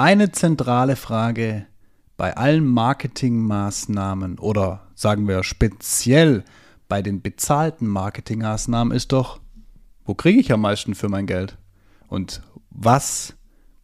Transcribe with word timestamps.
eine 0.00 0.32
zentrale 0.32 0.96
Frage 0.96 1.66
bei 2.16 2.34
allen 2.34 2.64
Marketingmaßnahmen 2.64 4.38
oder 4.38 4.86
sagen 4.94 5.28
wir 5.28 5.44
speziell 5.44 6.42
bei 6.88 7.02
den 7.02 7.20
bezahlten 7.20 7.86
Marketingmaßnahmen 7.86 8.96
ist 8.96 9.12
doch, 9.12 9.40
wo 10.06 10.14
kriege 10.14 10.40
ich 10.40 10.52
am 10.52 10.62
meisten 10.62 10.94
für 10.94 11.10
mein 11.10 11.26
Geld? 11.26 11.58
Und 12.08 12.40
was 12.70 13.34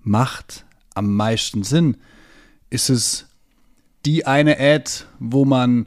macht 0.00 0.64
am 0.94 1.14
meisten 1.14 1.64
Sinn? 1.64 1.98
Ist 2.70 2.88
es 2.88 3.26
die 4.06 4.26
eine 4.26 4.58
Ad, 4.58 4.90
wo 5.18 5.44
man 5.44 5.86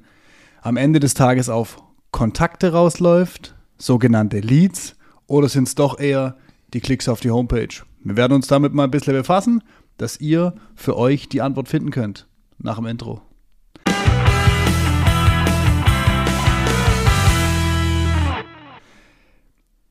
am 0.62 0.78
Ende 0.78 1.00
des 1.00 1.16
Tages 1.16 1.50
auf 1.50 1.82
Kontakte 2.12 2.72
rausläuft, 2.72 3.56
sogenannte 3.80 4.42
Leads, 4.42 4.96
oder 5.26 5.50
sind 5.50 5.68
es 5.68 5.74
doch 5.76 6.00
eher 6.00 6.38
die 6.74 6.82
Klicks 6.82 7.10
auf 7.10 7.20
die 7.20 7.32
Homepage? 7.32 7.84
Wir 8.04 8.16
werden 8.16 8.34
uns 8.34 8.48
damit 8.48 8.74
mal 8.74 8.84
ein 8.84 8.92
bisschen 8.92 9.14
befassen, 9.14 9.64
dass 10.00 10.20
ihr 10.20 10.56
für 10.76 10.98
euch 10.98 11.30
die 11.30 11.42
Antwort 11.42 11.68
finden 11.68 11.92
könnt 11.92 12.28
nach 12.58 12.78
dem 12.78 12.88
Intro. 12.88 13.22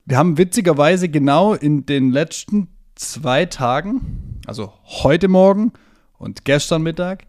Wir 0.04 0.16
haben 0.16 0.38
witzigerweise 0.38 1.10
genau 1.10 1.52
in 1.52 1.84
den 1.84 2.10
letzten 2.10 2.68
zwei 2.94 3.44
Tagen, 3.44 4.40
also 4.46 4.72
heute 4.84 5.28
Morgen 5.28 5.72
und 6.16 6.46
gestern 6.46 6.82
Mittag, 6.82 7.26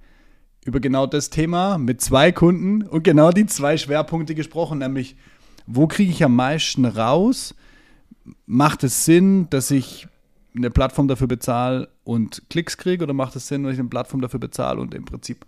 über 0.64 0.80
genau 0.80 1.06
das 1.06 1.30
Thema 1.30 1.78
mit 1.78 2.00
zwei 2.00 2.32
Kunden 2.32 2.84
und 2.84 3.04
genau 3.04 3.32
die 3.32 3.46
zwei 3.46 3.78
Schwerpunkte 3.78 4.34
gesprochen, 4.34 4.80
nämlich 4.80 5.18
wo 5.68 5.88
kriege 5.88 6.12
ich 6.12 6.24
am 6.24 6.36
meisten 6.36 6.86
raus? 6.86 7.54
Macht 8.46 8.84
es 8.84 9.04
Sinn, 9.04 9.50
dass 9.50 9.72
ich 9.72 10.08
eine 10.60 10.70
Plattform 10.70 11.08
dafür 11.08 11.28
bezahle 11.28 11.90
und 12.04 12.44
Klicks 12.50 12.78
kriege 12.78 13.04
oder 13.04 13.14
macht 13.14 13.36
es 13.36 13.48
Sinn, 13.48 13.66
wenn 13.66 13.74
ich 13.74 13.80
eine 13.80 13.90
Plattform 13.90 14.22
dafür 14.22 14.40
bezahle 14.40 14.80
und 14.80 14.94
im 14.94 15.06
Prinzip 15.06 15.46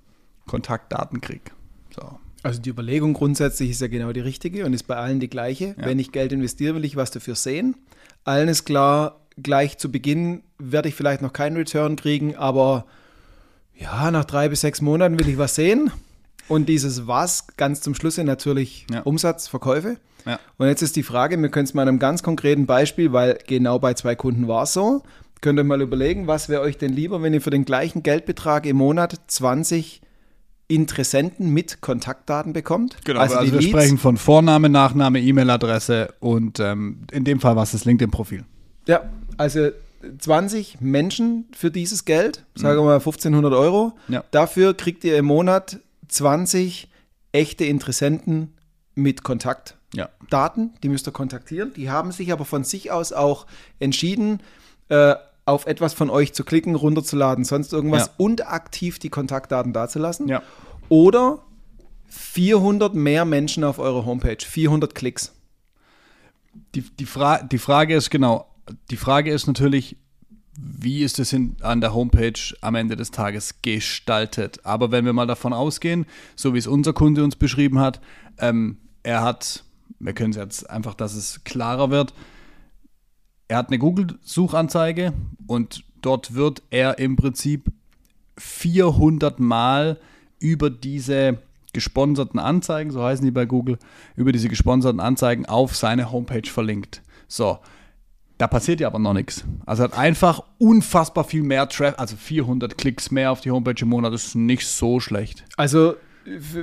Kontaktdaten 0.48 1.22
kriege? 1.22 1.52
So. 1.94 2.18
Also 2.44 2.62
die 2.62 2.70
Überlegung 2.70 3.14
grundsätzlich 3.14 3.70
ist 3.70 3.82
ja 3.82 3.88
genau 3.88 4.14
die 4.14 4.20
richtige 4.20 4.66
und 4.66 4.74
ist 4.74 4.84
bei 4.84 4.96
allen 4.96 5.20
die 5.20 5.30
gleiche. 5.30 5.76
Ja. 5.78 5.86
Wenn 5.86 6.00
ich 6.00 6.12
Geld 6.12 6.32
investiere, 6.32 6.76
will 6.76 6.86
ich 6.86 6.96
was 6.96 7.12
dafür 7.12 7.36
sehen. 7.36 7.76
Allen 8.24 8.50
ist 8.50 8.66
klar, 8.66 9.28
gleich 9.38 9.78
zu 9.78 9.92
Beginn 9.92 10.44
werde 10.58 10.90
ich 10.90 10.96
vielleicht 10.96 11.22
noch 11.22 11.34
keinen 11.34 11.58
Return 11.58 11.96
kriegen, 11.96 12.36
aber 12.36 12.86
ja, 13.76 14.12
nach 14.12 14.26
drei 14.26 14.50
bis 14.50 14.62
sechs 14.62 14.82
Monaten 14.82 15.20
will 15.20 15.28
ich 15.28 15.38
was 15.38 15.56
sehen. 15.56 15.92
Und 16.52 16.68
dieses 16.68 17.08
was 17.08 17.48
ganz 17.56 17.80
zum 17.80 17.96
Schluss 17.96 18.16
sind 18.16 18.26
natürlich 18.26 18.86
ja. 18.92 19.00
Umsatz, 19.04 19.48
Verkäufe. 19.48 19.96
Ja. 20.26 20.38
Und 20.58 20.68
jetzt 20.68 20.82
ist 20.82 20.98
die 20.98 21.04
Frage, 21.04 21.42
wir 21.42 21.48
können 21.48 21.64
es 21.64 21.74
mal 21.74 21.88
einem 21.88 21.98
ganz 21.98 22.24
konkreten 22.24 22.66
Beispiel, 22.66 23.14
weil 23.14 23.40
genau 23.48 23.80
bei 23.80 23.94
zwei 23.94 24.16
Kunden 24.16 24.50
war 24.50 24.64
es 24.64 24.74
so, 24.74 25.02
könnt 25.40 25.58
ihr 25.58 25.64
mal 25.64 25.82
überlegen, 25.82 26.28
was 26.28 26.50
wäre 26.50 26.62
euch 26.62 26.78
denn 26.78 26.92
lieber, 26.92 27.22
wenn 27.22 27.34
ihr 27.34 27.40
für 27.40 27.52
den 27.52 27.64
gleichen 27.64 28.04
Geldbetrag 28.04 28.66
im 28.66 28.76
Monat 28.76 29.18
20 29.28 30.02
Interessenten 30.68 31.54
mit 31.54 31.80
Kontaktdaten 31.80 32.52
bekommt. 32.52 32.98
Genau, 33.06 33.22
also, 33.22 33.38
also 33.38 33.54
wir 33.54 33.60
Leads. 33.62 33.72
sprechen 33.72 33.98
von 33.98 34.18
Vorname, 34.18 34.68
Nachname, 34.68 35.22
E-Mail-Adresse 35.22 36.16
und 36.20 36.60
ähm, 36.60 37.04
in 37.14 37.24
dem 37.24 37.40
Fall 37.40 37.56
was 37.56 37.74
ist 37.74 37.86
LinkedIn-Profil. 37.86 38.44
Ja, 38.90 39.10
also 39.38 39.70
20 40.20 40.82
Menschen 40.82 41.46
für 41.56 41.72
dieses 41.72 42.04
Geld, 42.04 42.44
sagen 42.56 42.78
wir 42.80 42.84
mal 42.84 42.96
1500 42.96 43.54
Euro. 43.54 43.94
Ja. 44.10 44.26
Dafür 44.32 44.74
kriegt 44.74 45.06
ihr 45.06 45.18
im 45.18 45.26
Monat 45.26 45.80
20 46.12 46.90
echte 47.32 47.66
Interessenten 47.66 48.54
mit 48.94 49.24
Kontaktdaten. 49.24 49.78
Ja. 49.94 50.80
Die 50.84 50.90
müsst 50.90 51.08
ihr 51.08 51.12
kontaktieren. 51.12 51.74
Die 51.74 51.90
haben 51.90 52.12
sich 52.12 52.32
aber 52.32 52.46
von 52.46 52.64
sich 52.64 52.92
aus 52.92 53.14
auch 53.14 53.48
entschieden, 53.80 54.42
äh, 54.90 55.16
auf 55.46 55.66
etwas 55.66 55.94
von 55.94 56.10
euch 56.10 56.34
zu 56.34 56.44
klicken, 56.44 56.76
runterzuladen, 56.76 57.44
sonst 57.44 57.74
irgendwas 57.74 58.08
ja. 58.08 58.14
und 58.18 58.48
aktiv 58.48 59.00
die 59.00 59.10
Kontaktdaten 59.10 59.74
dazulassen. 59.74 60.28
Ja. 60.28 60.44
Oder 60.90 61.40
400 62.08 62.94
mehr 62.94 63.26
Menschen 63.26 63.64
auf 63.64 63.80
eurer 63.80 64.06
Homepage, 64.06 64.38
400 64.38 64.94
Klicks. 64.94 65.34
Die, 66.76 66.82
die, 66.82 67.06
Fra 67.06 67.42
die 67.42 67.58
Frage 67.58 67.96
ist 67.96 68.10
genau, 68.10 68.54
die 68.90 68.98
Frage 68.98 69.32
ist 69.32 69.48
natürlich, 69.48 69.96
wie 70.58 71.04
ist 71.04 71.20
es 71.20 71.34
an 71.62 71.82
der 71.82 71.94
Homepage 71.94 72.40
am 72.62 72.76
Ende 72.76 72.96
des 72.96 73.12
Tages 73.12 73.62
gestaltet? 73.62 74.60
Aber 74.64 74.92
wenn 74.92 75.06
wir 75.06 75.14
mal 75.14 75.28
davon 75.28 75.54
ausgehen, 75.54 76.06
so 76.36 76.54
wie 76.54 76.58
es 76.58 76.68
unser 76.68 76.94
Kunde 76.94 77.24
uns 77.24 77.36
beschrieben 77.36 77.80
hat, 77.80 78.02
ähm, 78.38 78.78
er 79.04 79.24
hat, 79.24 79.64
wir 80.00 80.14
können 80.14 80.32
es 80.32 80.38
jetzt 80.38 80.70
einfach, 80.70 80.94
dass 80.94 81.16
es 81.16 81.44
klarer 81.44 81.90
wird, 81.90 82.14
er 83.48 83.58
hat 83.58 83.68
eine 83.68 83.80
Google-Suchanzeige 83.80 85.14
und 85.48 85.84
dort 86.02 86.34
wird 86.34 86.64
er 86.70 87.00
im 87.00 87.16
Prinzip 87.16 87.72
400 88.38 89.40
Mal 89.40 90.00
über 90.40 90.70
diese 90.70 91.40
gesponserten 91.74 92.40
Anzeigen, 92.40 92.92
so 92.92 93.04
heißen 93.04 93.24
die 93.24 93.32
bei 93.32 93.46
Google, 93.46 93.78
über 94.16 94.32
diese 94.32 94.50
gesponserten 94.50 95.00
Anzeigen 95.00 95.46
auf 95.46 95.76
seine 95.76 96.12
Homepage 96.12 96.50
verlinkt. 96.50 97.02
So, 97.28 97.60
da 98.42 98.48
passiert 98.48 98.80
ja 98.80 98.88
aber 98.88 98.98
noch 98.98 99.14
nichts. 99.14 99.44
Also 99.68 99.84
hat 99.84 99.96
einfach 99.96 100.42
unfassbar 100.58 101.24
viel 101.24 101.44
mehr 101.44 101.70
Traffic, 101.70 102.00
also 102.00 102.16
400 102.16 102.76
Klicks 102.76 103.12
mehr 103.12 103.32
auf 103.32 103.42
die 103.42 103.52
Homepage 103.52 103.76
im 103.80 103.90
Monat, 103.90 104.14
das 104.14 104.26
ist 104.26 104.36
nicht 104.36 104.66
so 104.66 105.00
schlecht. 105.00 105.46
Also 105.58 105.94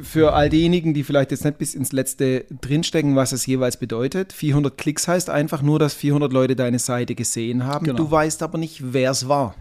für 0.02 0.32
all 0.32 0.48
diejenigen, 0.48 0.92
die 0.92 1.04
vielleicht 1.04 1.30
jetzt 1.30 1.44
nicht 1.44 1.58
bis 1.58 1.76
ins 1.76 1.92
Letzte 1.92 2.46
drinstecken, 2.60 3.14
was 3.14 3.30
es 3.30 3.46
jeweils 3.46 3.76
bedeutet. 3.76 4.32
400 4.32 4.76
Klicks 4.76 5.06
heißt 5.06 5.30
einfach 5.30 5.62
nur, 5.62 5.78
dass 5.78 5.94
400 5.94 6.32
Leute 6.32 6.56
deine 6.56 6.80
Seite 6.80 7.14
gesehen 7.14 7.64
haben. 7.64 7.86
Genau. 7.86 7.96
Du 7.96 8.10
weißt 8.10 8.42
aber 8.42 8.58
nicht, 8.58 8.92
wer 8.92 9.12
es 9.12 9.28
war. 9.28 9.54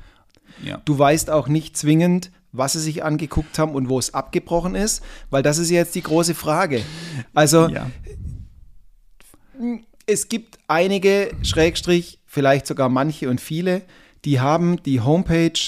Ja. 0.64 0.82
Du 0.86 0.98
weißt 0.98 1.30
auch 1.30 1.48
nicht 1.48 1.78
zwingend, 1.78 2.32
was 2.52 2.74
sie 2.74 2.80
sich 2.80 3.04
angeguckt 3.04 3.60
haben 3.60 3.76
und 3.76 3.90
wo 3.90 4.00
es 4.00 4.16
abgebrochen 4.16 4.74
ist, 4.74 5.04
weil 5.30 5.44
das 5.44 5.60
ist 5.60 5.70
jetzt 5.70 5.94
die 5.94 6.02
große 6.02 6.34
Frage. 6.34 6.82
Also 7.36 7.68
ja 7.68 7.86
es 10.08 10.30
gibt 10.30 10.58
einige, 10.68 11.32
Schrägstrich, 11.44 12.20
vielleicht 12.26 12.66
sogar 12.66 12.90
manche 12.90 13.30
und 13.30 13.40
viele, 13.40 13.84
die 14.26 14.40
haben 14.40 14.82
die 14.84 15.02
Homepage 15.02 15.60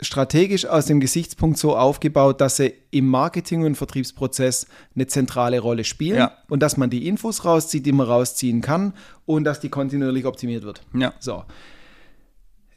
strategisch 0.00 0.66
aus 0.66 0.86
dem 0.86 1.00
Gesichtspunkt 1.00 1.58
so 1.58 1.76
aufgebaut, 1.76 2.40
dass 2.40 2.56
sie 2.56 2.74
im 2.90 3.06
Marketing- 3.06 3.64
und 3.64 3.76
Vertriebsprozess 3.76 4.66
eine 4.94 5.06
zentrale 5.06 5.60
Rolle 5.60 5.84
spielen 5.84 6.18
ja. 6.18 6.32
und 6.48 6.60
dass 6.60 6.76
man 6.76 6.90
die 6.90 7.06
Infos 7.06 7.44
rauszieht, 7.44 7.86
die 7.86 7.92
man 7.92 8.06
rausziehen 8.06 8.60
kann 8.60 8.92
und 9.24 9.44
dass 9.44 9.60
die 9.60 9.68
kontinuierlich 9.68 10.26
optimiert 10.26 10.64
wird. 10.64 10.82
Ja. 10.94 11.14
So. 11.18 11.44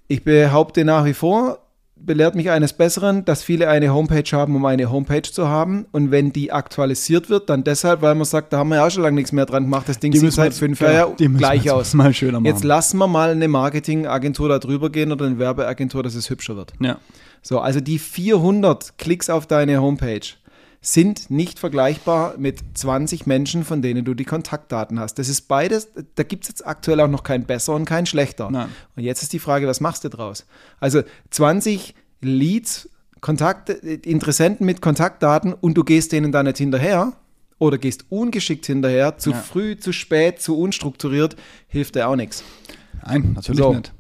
Ich 0.08 0.24
behaupte 0.24 0.86
nach 0.86 1.06
wie 1.06 1.14
vor, 1.14 1.60
belehrt 2.06 2.36
mich 2.36 2.50
eines 2.50 2.74
Besseren, 2.74 3.26
dass 3.26 3.44
viele 3.44 3.68
eine 3.70 3.94
Homepage 3.94 4.30
haben, 4.32 4.56
um 4.56 4.66
eine 4.66 4.92
Homepage 4.92 5.22
zu 5.22 5.48
haben. 5.48 5.86
Und 5.92 6.12
wenn 6.12 6.32
die 6.32 6.52
aktualisiert 6.52 7.30
wird, 7.30 7.50
dann 7.50 7.64
deshalb, 7.64 8.02
weil 8.02 8.16
man 8.16 8.26
sagt, 8.26 8.54
da 8.54 8.60
haben 8.60 8.70
wir 8.70 8.78
ja 8.78 8.88
auch 8.88 8.92
schon 8.92 9.04
lange 9.04 9.16
nichts 9.16 9.32
mehr 9.32 9.46
dran 9.46 9.64
gemacht. 9.64 9.88
Das 9.88 10.00
Ding 10.00 10.12
die 10.12 10.18
sieht 10.20 10.34
seit 10.34 10.54
fünf 10.54 10.80
Jahren 10.82 11.16
ja, 11.20 11.28
gleich 11.28 11.70
aus. 11.72 11.94
Mal 11.94 12.14
schöner 12.14 12.40
machen. 12.40 12.46
Jetzt 12.46 12.64
lassen 12.64 12.98
wir 12.98 13.08
mal 13.08 13.32
eine 13.32 13.48
Marketingagentur 13.48 14.50
da 14.50 14.60
drüber 14.60 14.90
gehen 14.90 15.12
oder 15.12 15.26
eine 15.26 15.40
Werbeagentur, 15.40 16.04
dass 16.04 16.16
es 16.16 16.30
hübscher 16.30 16.56
wird. 16.56 16.74
Ja. 16.80 16.98
So, 17.42 17.60
also 17.60 17.80
die 17.80 18.00
400 18.00 18.98
Klicks 18.98 19.30
auf 19.30 19.48
deine 19.48 19.82
Homepage 19.82 20.20
sind 20.82 21.30
nicht 21.30 21.60
vergleichbar 21.60 22.36
mit 22.38 22.60
20 22.74 23.26
Menschen, 23.26 23.66
von 23.66 23.82
denen 23.82 24.06
du 24.06 24.14
die 24.14 24.24
Kontaktdaten 24.24 25.00
hast. 25.00 25.16
Das 25.16 25.28
ist 25.28 25.48
beides, 25.48 25.90
da 26.16 26.24
gibt 26.24 26.44
es 26.46 26.50
jetzt 26.50 26.66
aktuell 26.66 27.02
auch 27.02 27.10
noch 27.10 27.24
kein 27.24 27.46
besser 27.46 27.76
und 27.76 27.86
kein 27.86 28.06
schlechter. 28.06 28.50
Nein. 28.50 28.70
Und 28.96 29.04
jetzt 29.04 29.22
ist 29.22 29.34
die 29.34 29.40
Frage, 29.40 29.68
was 29.68 29.82
machst 29.82 30.06
du 30.06 30.10
draus? 30.10 30.46
Also 30.80 31.02
20 31.32 31.96
Leads, 32.22 32.90
Kontakt, 33.20 33.70
Interessenten 33.70 34.66
mit 34.66 34.82
Kontaktdaten 34.82 35.54
und 35.54 35.76
du 35.76 35.84
gehst 35.84 36.14
denen 36.14 36.32
da 36.32 36.44
nicht 36.44 36.58
hinterher 36.58 37.14
oder 37.58 37.78
gehst 37.78 38.06
ungeschickt 38.10 38.66
hinterher, 38.66 39.18
zu 39.18 39.32
ja. 39.32 39.38
früh, 39.38 39.78
zu 39.78 39.92
spät, 39.92 40.42
zu 40.42 40.58
unstrukturiert, 40.58 41.36
hilft 41.68 41.96
dir 41.96 42.08
auch 42.08 42.16
nichts. 42.16 42.44
Nein, 43.06 43.34
natürlich 43.36 43.62
so. 43.62 43.74
nicht. 43.74 43.92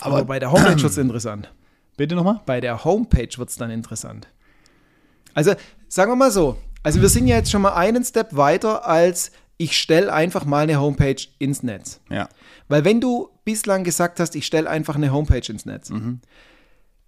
Aber, 0.00 0.18
Aber 0.18 0.24
bei 0.26 0.38
der 0.38 0.52
Homepage 0.52 0.80
wird 0.80 0.92
es 0.92 0.98
interessant. 0.98 1.50
Bitte 1.96 2.14
nochmal? 2.14 2.40
Bei 2.46 2.60
der 2.60 2.84
Homepage 2.84 3.36
wird 3.36 3.50
es 3.50 3.56
dann 3.56 3.70
interessant. 3.70 4.28
Also 5.34 5.54
sagen 5.88 6.10
wir 6.10 6.16
mal 6.16 6.30
so, 6.30 6.56
also 6.82 7.00
wir 7.00 7.08
sind 7.08 7.26
ja 7.26 7.36
jetzt 7.36 7.50
schon 7.50 7.62
mal 7.62 7.74
einen 7.74 8.04
Step 8.04 8.36
weiter 8.36 8.86
als 8.86 9.32
ich 9.62 9.78
stelle 9.78 10.12
einfach 10.12 10.44
mal 10.44 10.64
eine 10.64 10.80
Homepage 10.80 11.22
ins 11.38 11.62
Netz. 11.62 12.00
Ja. 12.10 12.28
Weil 12.68 12.84
wenn 12.84 13.00
du 13.00 13.28
bislang 13.44 13.84
gesagt 13.84 14.18
hast, 14.18 14.34
ich 14.34 14.44
stelle 14.44 14.68
einfach 14.68 14.96
eine 14.96 15.12
Homepage 15.12 15.52
ins 15.52 15.66
Netz, 15.66 15.90
mhm. 15.90 16.20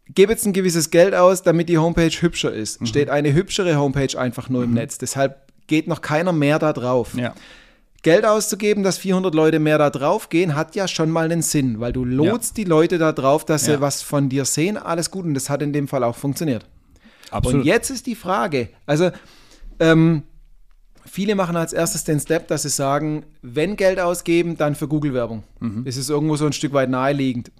gebe 0.09 0.33
jetzt 0.33 0.47
ein 0.47 0.53
gewisses 0.53 0.91
Geld 0.91 1.15
aus, 1.15 1.43
damit 1.43 1.69
die 1.69 1.79
Homepage 1.79 2.11
hübscher 2.11 2.53
ist, 2.53 2.81
mhm. 2.81 2.87
steht 2.87 3.11
eine 3.11 3.33
hübschere 3.33 3.77
Homepage 3.77 4.19
einfach 4.19 4.49
nur 4.49 4.63
mhm. 4.63 4.69
im 4.69 4.75
Netz. 4.75 4.99
Deshalb 4.99 5.53
geht 5.67 5.89
noch 5.89 6.01
keiner 6.01 6.33
mehr 6.33 6.59
da 6.59 6.73
drauf. 6.73 7.15
Ja. 7.17 7.35
Geld 8.03 8.27
auszugeben, 8.27 8.85
dass 8.85 8.99
400 8.99 9.35
Leute 9.35 9.59
mehr 9.59 9.79
da 9.79 9.89
drauf 9.89 10.29
gehen, 10.29 10.55
hat 10.55 10.77
ja 10.77 10.87
schon 10.87 11.11
mal 11.11 11.25
einen 11.25 11.41
Sinn, 11.41 11.81
weil 11.81 11.93
du 11.93 12.05
lotst 12.05 12.59
ja. 12.59 12.63
die 12.63 12.69
Leute 12.69 12.99
da 12.99 13.13
drauf, 13.13 13.47
dass 13.47 13.67
ja. 13.67 13.75
sie 13.75 13.81
was 13.81 14.03
von 14.03 14.29
dir 14.29 14.45
sehen, 14.45 14.77
alles 14.77 15.11
gut 15.11 15.25
und 15.25 15.33
das 15.33 15.49
hat 15.49 15.63
in 15.63 15.73
dem 15.73 15.89
Fall 15.89 16.05
auch 16.05 16.15
funktioniert. 16.15 16.67
Absolut. 17.31 17.61
Und 17.61 17.67
jetzt 17.67 17.91
ist 17.91 18.07
die 18.07 18.15
Frage, 18.15 18.69
also 18.87 19.11
ähm, 19.81 20.23
viele 21.05 21.35
machen 21.35 21.57
als 21.57 21.73
erstes 21.73 22.05
den 22.05 22.21
Step, 22.21 22.49
dass 22.49 22.63
sie 22.63 22.69
sagen, 22.69 23.25
wenn 23.43 23.77
Geld 23.77 24.01
ausgeben, 24.01 24.57
dann 24.57 24.75
für 24.75 24.89
Google-Werbung. 24.89 25.43
Mhm. 25.61 25.85
Es 25.87 25.97
ist 25.97 26.11
irgendwo 26.11 26.37
so 26.37 26.47
ein 26.47 26.53
Stück 26.53 26.73
weit 26.73 26.91
naheliegend. 26.91 27.51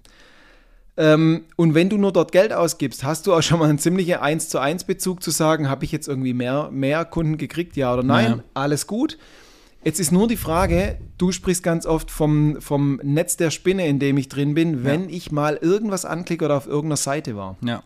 Ähm, 0.97 1.43
und 1.57 1.75
wenn 1.75 1.89
du 1.89 1.97
nur 1.97 2.13
dort 2.13 2.31
Geld 2.31 2.53
ausgibst, 2.53 3.03
hast 3.03 3.27
du 3.27 3.33
auch 3.33 3.41
schon 3.41 3.59
mal 3.59 3.69
einen 3.69 3.79
ziemlichen 3.79 4.15
1 4.15 4.49
zu 4.49 4.59
1 4.59 4.85
Bezug 4.85 5.21
zu 5.21 5.31
sagen, 5.31 5.69
habe 5.69 5.83
ich 5.83 5.91
jetzt 5.91 6.07
irgendwie 6.07 6.33
mehr, 6.33 6.69
mehr 6.71 7.03
Kunden 7.03 7.37
gekriegt, 7.37 7.75
ja 7.75 7.93
oder 7.93 8.03
nein? 8.03 8.37
Ja. 8.37 8.43
Alles 8.53 8.87
gut. 8.87 9.17
Jetzt 9.83 9.99
ist 9.99 10.11
nur 10.11 10.27
die 10.27 10.37
Frage, 10.37 10.97
du 11.17 11.31
sprichst 11.31 11.61
ganz 11.61 11.85
oft 11.85 12.09
vom, 12.09 12.59
vom 12.59 12.99
Netz 13.03 13.37
der 13.37 13.51
Spinne, 13.51 13.87
in 13.87 13.99
dem 13.99 14.17
ich 14.17 14.29
drin 14.29 14.55
bin, 14.55 14.83
wenn 14.83 15.09
ich 15.09 15.31
mal 15.31 15.59
irgendwas 15.61 16.05
anklicke 16.05 16.45
oder 16.45 16.57
auf 16.57 16.65
irgendeiner 16.65 16.97
Seite 16.97 17.35
war. 17.35 17.57
Ja. 17.61 17.83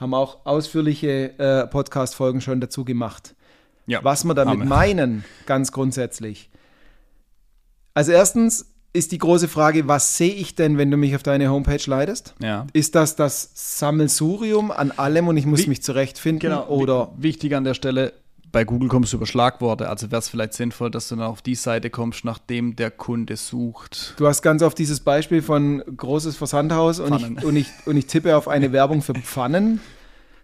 Haben 0.00 0.14
auch 0.14 0.44
ausführliche 0.46 1.38
äh, 1.38 1.66
Podcast-Folgen 1.66 2.40
schon 2.40 2.60
dazu 2.60 2.84
gemacht. 2.84 3.34
ja. 3.86 4.02
Was 4.02 4.24
wir 4.24 4.34
damit 4.34 4.60
wir. 4.60 4.64
meinen, 4.66 5.24
ganz 5.46 5.72
grundsätzlich. 5.72 6.48
Also 7.94 8.12
erstens 8.12 8.66
ist 8.92 9.12
die 9.12 9.18
große 9.18 9.46
Frage, 9.46 9.86
was 9.88 10.16
sehe 10.16 10.32
ich 10.34 10.54
denn, 10.56 10.78
wenn 10.78 10.90
du 10.90 10.96
mich 10.96 11.14
auf 11.14 11.22
deine 11.22 11.50
Homepage 11.50 11.82
leitest? 11.86 12.34
Ja. 12.42 12.66
Ist 12.72 12.94
das 12.94 13.14
das 13.14 13.50
Sammelsurium 13.54 14.70
an 14.70 14.90
allem 14.90 15.28
und 15.28 15.36
ich 15.36 15.46
muss 15.46 15.64
Wie- 15.64 15.68
mich 15.68 15.82
zurechtfinden? 15.82 16.40
Genau. 16.50 16.66
Oder 16.68 17.12
Wi- 17.16 17.24
wichtig 17.24 17.54
an 17.54 17.64
der 17.64 17.74
Stelle, 17.74 18.12
bei 18.52 18.64
Google 18.64 18.88
kommst 18.88 19.12
du 19.12 19.16
über 19.16 19.26
Schlagworte. 19.26 19.88
Also 19.88 20.10
wäre 20.10 20.18
es 20.20 20.28
vielleicht 20.28 20.54
sinnvoll, 20.54 20.90
dass 20.90 21.08
du 21.08 21.16
dann 21.16 21.26
auf 21.26 21.42
die 21.42 21.54
Seite 21.54 21.90
kommst, 21.90 22.24
nachdem 22.24 22.76
der 22.76 22.90
Kunde 22.90 23.36
sucht. 23.36 24.14
du 24.16 24.26
hast 24.26 24.42
ganz 24.42 24.62
oft 24.62 24.78
dieses 24.78 25.00
Beispiel 25.00 25.42
von 25.42 25.82
großes 25.96 26.36
Versandhaus 26.36 27.00
und 27.00 27.08
Pfannen. 27.18 27.36
ich, 27.38 27.44
und, 27.44 27.56
ich, 27.56 27.68
und 27.86 27.96
ich 27.96 28.06
tippe 28.06 28.36
auf 28.36 28.48
eine 28.48 28.72
Werbung 28.72 29.02
für 29.02 29.14
Pfannen. 29.14 29.80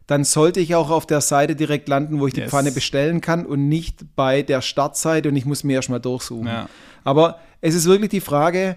Dann 0.06 0.22
sollte 0.22 0.60
ich 0.60 0.76
auch 0.76 0.90
auf 0.90 1.04
der 1.04 1.20
Seite 1.20 1.56
direkt 1.56 1.88
landen, 1.88 2.20
wo 2.20 2.28
ich 2.28 2.32
die 2.34 2.40
Yes. 2.42 2.50
Pfanne 2.50 2.70
bestellen 2.70 3.20
kann 3.20 3.44
und 3.44 3.68
nicht 3.68 4.14
bei 4.14 4.42
der 4.42 4.62
Startseite 4.62 5.28
und 5.28 5.34
ich 5.36 5.46
muss 5.46 5.64
mir 5.64 5.74
erstmal 5.74 5.98
durchsuchen. 6.00 6.46
Ja. 6.46 6.68
Aber 7.02 7.40
es 7.60 7.74
ist 7.74 7.86
wirklich 7.86 8.10
die 8.10 8.20
Frage, 8.20 8.76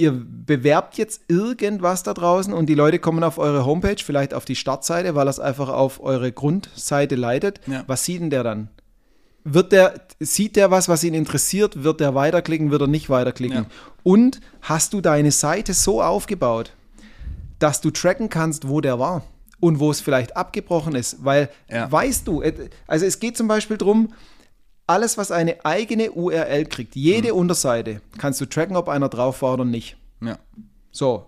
ihr 0.00 0.12
bewerbt 0.12 0.96
jetzt 0.98 1.20
irgendwas 1.28 2.02
da 2.02 2.14
draußen 2.14 2.52
und 2.52 2.66
die 2.66 2.74
Leute 2.74 2.98
kommen 2.98 3.22
auf 3.22 3.38
eure 3.38 3.64
Homepage, 3.66 4.02
vielleicht 4.02 4.34
auf 4.34 4.44
die 4.44 4.56
Startseite, 4.56 5.14
weil 5.14 5.26
das 5.26 5.38
einfach 5.38 5.68
auf 5.68 6.02
eure 6.02 6.32
Grundseite 6.32 7.14
leitet. 7.14 7.60
Ja. 7.66 7.84
Was 7.86 8.04
sieht 8.04 8.20
denn 8.20 8.30
der 8.30 8.42
dann? 8.42 8.68
Wird 9.44 9.72
der, 9.72 9.94
sieht 10.18 10.56
der 10.56 10.70
was, 10.70 10.88
was 10.88 11.04
ihn 11.04 11.14
interessiert? 11.14 11.82
Wird 11.84 12.00
der 12.00 12.14
weiterklicken? 12.14 12.70
Wird 12.70 12.82
er 12.82 12.88
nicht 12.88 13.08
weiterklicken? 13.10 13.58
Ja. 13.58 13.66
Und 14.02 14.40
hast 14.62 14.92
du 14.92 15.00
deine 15.00 15.30
Seite 15.32 15.74
so 15.74 16.02
aufgebaut, 16.02 16.72
dass 17.58 17.80
du 17.80 17.90
tracken 17.90 18.28
kannst, 18.28 18.68
wo 18.68 18.80
der 18.80 18.98
war 18.98 19.22
und 19.60 19.78
wo 19.80 19.90
es 19.90 20.00
vielleicht 20.00 20.36
abgebrochen 20.36 20.94
ist? 20.94 21.24
Weil, 21.24 21.50
Ja. 21.70 21.90
weißt 21.90 22.26
du, 22.26 22.42
also 22.86 23.06
es 23.06 23.18
geht 23.20 23.36
zum 23.36 23.48
Beispiel 23.48 23.76
darum, 23.76 24.12
alles, 24.90 25.16
was 25.16 25.30
eine 25.30 25.64
eigene 25.64 26.10
URL 26.10 26.64
kriegt, 26.66 26.96
jede 26.96 27.32
Unterseite, 27.34 28.00
kannst 28.18 28.40
du 28.40 28.46
tracken, 28.46 28.76
ob 28.76 28.88
einer 28.88 29.08
drauf 29.08 29.40
war 29.42 29.54
oder 29.54 29.64
nicht. 29.64 29.96
Ja. 30.20 30.38
So. 30.90 31.26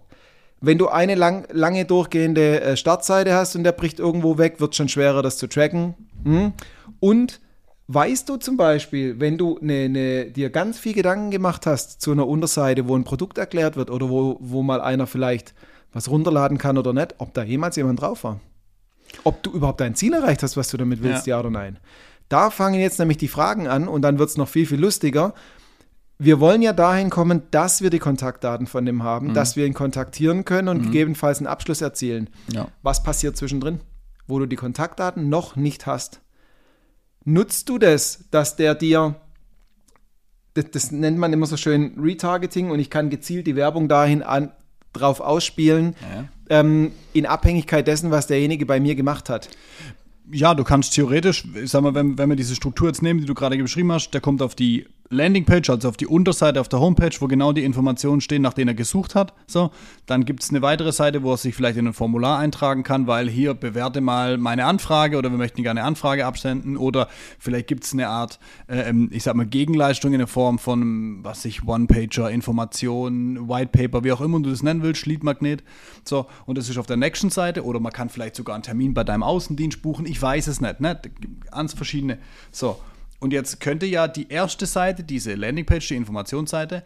Wenn 0.60 0.78
du 0.78 0.88
eine 0.88 1.14
lang, 1.14 1.46
lange 1.50 1.84
durchgehende 1.84 2.60
äh, 2.60 2.76
Startseite 2.76 3.34
hast 3.34 3.56
und 3.56 3.64
der 3.64 3.72
bricht 3.72 3.98
irgendwo 3.98 4.38
weg, 4.38 4.60
wird 4.60 4.72
es 4.72 4.76
schon 4.76 4.88
schwerer, 4.88 5.22
das 5.22 5.36
zu 5.36 5.46
tracken. 5.48 5.94
Hm? 6.24 6.52
Und 7.00 7.40
weißt 7.88 8.28
du 8.28 8.36
zum 8.36 8.56
Beispiel, 8.56 9.18
wenn 9.20 9.38
du 9.38 9.58
ne, 9.60 9.88
ne, 9.88 10.26
dir 10.30 10.50
ganz 10.50 10.78
viel 10.78 10.94
Gedanken 10.94 11.30
gemacht 11.30 11.66
hast 11.66 12.00
zu 12.00 12.12
einer 12.12 12.26
Unterseite, 12.28 12.88
wo 12.88 12.96
ein 12.96 13.04
Produkt 13.04 13.38
erklärt 13.38 13.76
wird 13.76 13.90
oder 13.90 14.08
wo, 14.08 14.36
wo 14.40 14.62
mal 14.62 14.80
einer 14.80 15.06
vielleicht 15.06 15.54
was 15.92 16.08
runterladen 16.10 16.58
kann 16.58 16.78
oder 16.78 16.92
nicht, 16.92 17.14
ob 17.18 17.34
da 17.34 17.42
jemals 17.42 17.76
jemand 17.76 18.00
drauf 18.00 18.24
war? 18.24 18.40
Ob 19.24 19.42
du 19.42 19.50
überhaupt 19.50 19.80
dein 19.80 19.94
Ziel 19.94 20.14
erreicht 20.14 20.42
hast, 20.42 20.56
was 20.56 20.68
du 20.68 20.76
damit 20.76 21.02
willst, 21.02 21.26
ja, 21.26 21.36
Ja. 21.36 21.40
oder 21.40 21.50
nein? 21.50 21.78
Da 22.32 22.50
fangen 22.50 22.80
jetzt 22.80 22.98
nämlich 22.98 23.18
die 23.18 23.28
Fragen 23.28 23.66
an 23.68 23.88
und 23.88 24.02
dann 24.02 24.18
wird 24.18 24.30
es 24.30 24.36
noch 24.38 24.48
viel, 24.48 24.66
viel 24.66 24.80
lustiger. 24.80 25.34
Wir 26.18 26.40
wollen 26.40 26.62
ja 26.62 26.72
dahin 26.72 27.10
kommen, 27.10 27.42
dass 27.50 27.82
wir 27.82 27.90
die 27.90 27.98
Kontaktdaten 27.98 28.66
von 28.66 28.86
dem 28.86 29.02
haben, 29.02 29.34
dass 29.34 29.56
wir 29.56 29.66
ihn 29.66 29.74
kontaktieren 29.74 30.44
können 30.44 30.68
und 30.68 30.82
gegebenenfalls 30.82 31.38
einen 31.38 31.46
Abschluss 31.48 31.80
erzielen. 31.80 32.30
Ja. 32.52 32.68
Was 32.82 33.02
passiert 33.02 33.36
zwischendrin, 33.36 33.80
wo 34.26 34.38
du 34.38 34.46
die 34.46 34.56
Kontaktdaten 34.56 35.28
noch 35.28 35.56
nicht 35.56 35.86
hast? 35.86 36.20
Nutzt 37.24 37.68
du 37.68 37.78
das, 37.78 38.24
dass 38.30 38.56
der 38.56 38.74
dir, 38.74 39.16
das, 40.54 40.70
das 40.70 40.90
nennt 40.90 41.18
man 41.18 41.32
immer 41.32 41.46
so 41.46 41.56
schön 41.56 41.98
Retargeting 42.00 42.70
und 42.70 42.78
ich 42.78 42.88
kann 42.90 43.10
gezielt 43.10 43.46
die 43.46 43.56
Werbung 43.56 43.88
dahin 43.88 44.22
an, 44.22 44.52
drauf 44.92 45.20
ausspielen, 45.20 45.96
Ja. 46.00 46.28
ähm, 46.60 46.92
in 47.12 47.26
Abhängigkeit 47.26 47.86
dessen, 47.86 48.10
was 48.10 48.26
derjenige 48.26 48.64
bei 48.66 48.78
mir 48.80 48.94
gemacht 48.94 49.28
hat. 49.28 49.48
Ja, 50.32 50.54
du 50.54 50.64
kannst 50.64 50.94
theoretisch, 50.94 51.44
ich 51.54 51.70
sag 51.70 51.82
mal, 51.82 51.94
wenn, 51.94 52.16
wenn 52.16 52.28
wir 52.28 52.36
diese 52.36 52.54
Struktur 52.54 52.88
jetzt 52.88 53.02
nehmen, 53.02 53.20
die 53.20 53.26
du 53.26 53.34
gerade 53.34 53.56
beschrieben 53.58 53.92
hast, 53.92 54.12
der 54.12 54.20
kommt 54.20 54.40
auf 54.40 54.54
die 54.54 54.86
Landingpage, 55.12 55.70
also 55.70 55.88
auf 55.88 55.96
die 55.96 56.06
Unterseite 56.06 56.60
auf 56.60 56.68
der 56.68 56.80
Homepage, 56.80 57.14
wo 57.20 57.28
genau 57.28 57.52
die 57.52 57.64
Informationen 57.64 58.20
stehen, 58.20 58.42
nach 58.42 58.54
denen 58.54 58.68
er 58.68 58.74
gesucht 58.74 59.14
hat. 59.14 59.34
So, 59.46 59.70
dann 60.06 60.24
gibt 60.24 60.42
es 60.42 60.50
eine 60.50 60.62
weitere 60.62 60.92
Seite, 60.92 61.22
wo 61.22 61.32
er 61.32 61.36
sich 61.36 61.54
vielleicht 61.54 61.76
in 61.76 61.86
ein 61.86 61.92
Formular 61.92 62.38
eintragen 62.38 62.82
kann, 62.82 63.06
weil 63.06 63.28
hier 63.28 63.54
bewerte 63.54 64.00
mal 64.00 64.38
meine 64.38 64.64
Anfrage 64.64 65.18
oder 65.18 65.30
wir 65.30 65.38
möchten 65.38 65.62
gerne 65.62 65.80
eine 65.80 65.86
Anfrage 65.86 66.26
absenden 66.26 66.76
oder 66.76 67.08
vielleicht 67.38 67.66
gibt 67.66 67.84
es 67.84 67.92
eine 67.92 68.08
Art, 68.08 68.38
äh, 68.68 68.88
ähm, 68.88 69.08
ich 69.12 69.22
sag 69.22 69.34
mal, 69.34 69.46
Gegenleistung 69.46 70.12
in 70.12 70.18
der 70.18 70.26
Form 70.26 70.58
von, 70.58 71.22
was 71.22 71.44
ich, 71.44 71.66
One-Pager, 71.66 72.30
Information, 72.30 73.48
White 73.48 73.70
Paper, 73.72 74.04
wie 74.04 74.12
auch 74.12 74.20
immer 74.20 74.40
du 74.40 74.50
das 74.50 74.62
nennen 74.62 74.82
willst, 74.82 75.06
Leadmagnet. 75.06 75.62
So, 76.04 76.26
und 76.46 76.58
das 76.58 76.68
ist 76.68 76.78
auf 76.78 76.86
der 76.86 76.96
nächsten 76.96 77.30
Seite 77.30 77.64
oder 77.64 77.80
man 77.80 77.92
kann 77.92 78.08
vielleicht 78.08 78.36
sogar 78.36 78.54
einen 78.54 78.62
Termin 78.62 78.94
bei 78.94 79.04
deinem 79.04 79.22
Außendienst 79.22 79.82
buchen. 79.82 80.06
Ich 80.06 80.20
weiß 80.20 80.46
es 80.46 80.60
nicht, 80.60 80.80
ne? 80.80 81.00
Ganz 81.50 81.74
verschiedene. 81.74 82.18
So. 82.50 82.78
Und 83.22 83.32
jetzt 83.32 83.60
könnte 83.60 83.86
ja 83.86 84.08
die 84.08 84.28
erste 84.30 84.66
Seite, 84.66 85.04
diese 85.04 85.34
Landingpage, 85.34 85.86
die 85.86 85.94
Informationsseite, 85.94 86.82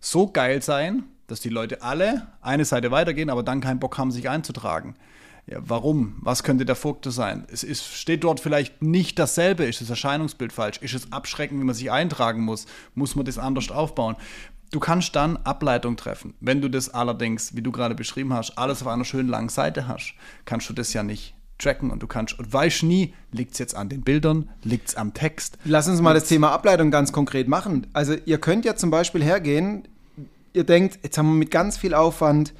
so 0.00 0.30
geil 0.30 0.60
sein, 0.60 1.04
dass 1.28 1.40
die 1.40 1.48
Leute 1.48 1.80
alle 1.80 2.26
eine 2.42 2.66
Seite 2.66 2.90
weitergehen, 2.90 3.30
aber 3.30 3.42
dann 3.42 3.62
keinen 3.62 3.80
Bock 3.80 3.96
haben, 3.96 4.10
sich 4.10 4.28
einzutragen. 4.28 4.96
Ja, 5.46 5.60
warum? 5.62 6.18
Was 6.20 6.42
könnte 6.42 6.66
der 6.66 6.76
Faktor 6.76 7.10
sein? 7.10 7.46
Es 7.50 7.64
ist, 7.64 7.86
steht 7.86 8.22
dort 8.22 8.38
vielleicht 8.38 8.82
nicht 8.82 9.18
dasselbe. 9.18 9.64
Ist 9.64 9.80
das 9.80 9.88
Erscheinungsbild 9.88 10.52
falsch? 10.52 10.76
Ist 10.82 10.92
es 10.92 11.10
abschreckend, 11.10 11.58
wie 11.58 11.64
man 11.64 11.74
sich 11.74 11.90
eintragen 11.90 12.42
muss? 12.42 12.66
Muss 12.94 13.16
man 13.16 13.24
das 13.24 13.38
anders 13.38 13.70
aufbauen? 13.70 14.16
Du 14.70 14.80
kannst 14.80 15.16
dann 15.16 15.38
Ableitung 15.38 15.96
treffen. 15.96 16.34
Wenn 16.40 16.60
du 16.60 16.68
das 16.68 16.92
allerdings, 16.92 17.56
wie 17.56 17.62
du 17.62 17.72
gerade 17.72 17.94
beschrieben 17.94 18.34
hast, 18.34 18.58
alles 18.58 18.82
auf 18.82 18.88
einer 18.88 19.06
schönen 19.06 19.30
langen 19.30 19.48
Seite 19.48 19.88
hast, 19.88 20.12
kannst 20.44 20.68
du 20.68 20.74
das 20.74 20.92
ja 20.92 21.02
nicht 21.02 21.34
tracken 21.58 21.90
und 21.90 22.02
du 22.02 22.06
kannst 22.06 22.38
und 22.38 22.52
weißt 22.52 22.84
nie, 22.84 23.14
liegt 23.32 23.52
es 23.52 23.58
jetzt 23.58 23.74
an 23.74 23.88
den 23.88 24.02
Bildern, 24.02 24.48
liegt 24.62 24.88
es 24.88 24.94
am 24.96 25.14
Text. 25.14 25.58
Lass 25.64 25.88
uns 25.88 26.00
mal 26.00 26.14
das 26.14 26.24
Thema 26.28 26.50
Ableitung 26.52 26.90
ganz 26.90 27.12
konkret 27.12 27.48
machen. 27.48 27.86
Also 27.92 28.14
ihr 28.24 28.38
könnt 28.38 28.64
ja 28.64 28.76
zum 28.76 28.90
Beispiel 28.90 29.22
hergehen, 29.22 29.86
ihr 30.52 30.64
denkt, 30.64 30.98
jetzt 31.02 31.18
haben 31.18 31.28
wir 31.28 31.34
mit 31.38 31.50
ganz 31.50 31.76
viel 31.76 31.94
Aufwand 31.94 32.54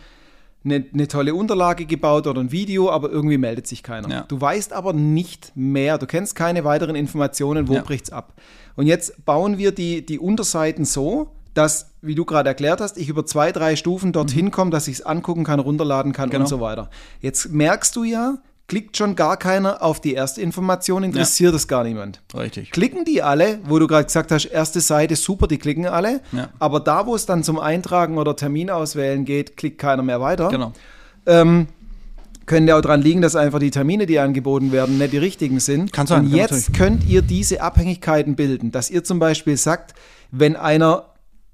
eine, 0.65 0.85
eine 0.93 1.06
tolle 1.09 1.35
Unterlage 1.35 1.87
gebaut 1.87 2.27
oder 2.27 2.41
ein 2.41 2.50
Video, 2.53 2.91
aber 2.91 3.11
irgendwie 3.11 3.39
meldet 3.39 3.67
sich 3.67 3.83
keiner. 3.83 4.09
Ja. 4.11 4.21
Du 4.29 4.40
weißt 4.40 4.73
aber 4.73 4.93
nicht 4.93 5.52
mehr, 5.55 5.99
du 5.99 6.07
kennst 6.07 6.35
keine 6.35 6.64
weiteren 6.64 6.97
Informationen, 6.97 7.69
wo 7.69 7.75
Ja. 7.75 7.83
bricht's 7.83 8.11
ab. 8.11 8.35
Und 8.75 8.87
jetzt 8.87 9.25
bauen 9.25 9.57
wir 9.59 9.73
die, 9.73 10.05
die 10.05 10.19
Unterseiten 10.19 10.85
so, 10.85 11.31
dass, 11.55 11.90
wie 12.02 12.14
du 12.14 12.25
gerade 12.25 12.49
erklärt 12.49 12.81
hast, 12.81 12.99
ich 12.99 13.09
über 13.09 13.25
zwei, 13.26 13.50
drei 13.52 13.75
Stufen 13.76 14.12
dorthin 14.12 14.50
komme, 14.50 14.71
dass 14.71 14.87
ich 14.88 14.97
es 14.97 15.02
angucken 15.07 15.45
kann, 15.45 15.59
runterladen 15.61 16.12
kann 16.12 16.28
Mhm. 16.28 16.33
Genau. 16.33 16.45
und 16.45 16.49
so 16.49 16.61
weiter. 16.61 16.90
Jetzt 17.21 17.50
merkst 17.52 17.97
du 17.97 18.05
ja, 18.05 18.38
klickt 18.68 18.96
schon 18.96 19.16
gar 19.16 19.37
keiner 19.38 19.82
auf 19.82 20.00
die 20.00 20.12
erste 20.14 20.40
Information, 20.42 21.02
interessiert 21.02 21.54
es 21.54 21.66
gar 21.66 21.84
niemand 21.84 22.20
Richtig. 22.37 22.70
klicken 22.70 23.04
die 23.04 23.22
alle, 23.22 23.58
wo 23.64 23.78
du 23.78 23.87
gerade 23.87 24.04
gesagt 24.04 24.30
hast, 24.30 24.44
erste 24.44 24.80
Seite, 24.80 25.16
super, 25.16 25.46
die 25.48 25.58
klicken 25.58 25.87
alle. 25.87 26.20
Ja. 26.32 26.50
Aber 26.58 26.78
da, 26.80 27.06
wo 27.06 27.14
es 27.14 27.26
dann 27.26 27.42
zum 27.42 27.58
Eintragen 27.58 28.18
oder 28.18 28.37
Termin 28.37 28.70
auswählen 28.70 29.25
geht, 29.25 29.56
klickt 29.56 29.78
keiner 29.78 30.02
mehr 30.02 30.20
weiter. 30.20 30.48
Genau. 30.48 30.72
Ähm, 31.26 31.66
könnte 32.46 32.76
auch 32.76 32.80
daran 32.80 33.02
liegen, 33.02 33.20
dass 33.20 33.37
einfach 33.37 33.58
die 33.58 33.70
Termine, 33.70 34.06
die 34.06 34.18
angeboten 34.18 34.70
werden, 34.72 34.98
nicht 34.98 35.12
die 35.12 35.18
richtigen 35.18 35.60
sind. 35.60 35.92
Kann 35.92 36.06
sein, 36.06 36.25
Und 36.26 36.30
ja, 36.30 36.37
jetzt 36.44 36.72
könnt 36.75 37.04
ihr 37.04 37.22
diese 37.22 37.60
Abhängigkeiten 37.62 38.37
bilden, 38.37 38.70
dass 38.70 38.90
ihr 38.90 39.02
zum 39.04 39.18
Beispiel 39.18 39.56
sagt, 39.56 39.94
wenn 40.30 40.56
einer 40.56 41.06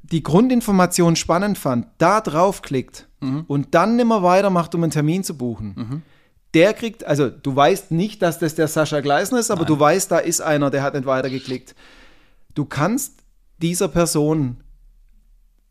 die 0.03 0.23
Grundinformation 0.23 1.17
spannend 1.17 1.59
fand, 1.59 1.87
da 1.99 2.21
draufklickt 2.21 3.07
Mhm. 3.21 3.45
und 3.47 3.75
dann 3.75 3.97
nimmer 3.97 4.23
weitermacht, 4.23 4.75
um 4.75 4.83
einen 4.83 4.93
Termin 4.93 5.25
zu 5.25 5.37
buchen, 5.37 6.03
der 6.55 6.73
kriegt, 6.73 7.05
also 7.05 7.29
du 7.29 7.55
weißt 7.55 7.91
nicht, 7.91 8.23
dass 8.23 8.39
das 8.39 8.55
der 8.55 8.69
Sascha 8.69 9.01
Gleisner 9.01 9.39
ist, 9.41 9.51
aber 9.51 9.65
du 9.65 9.79
weißt, 9.79 10.11
da 10.11 10.19
ist 10.19 10.41
einer, 10.41 10.71
der 10.71 10.83
hat 10.83 10.95
nicht 10.95 11.07
weitergeklickt. 11.07 11.75
Du 12.55 12.65
kannst 12.65 13.15
dieser 13.61 13.89
Person 13.89 14.59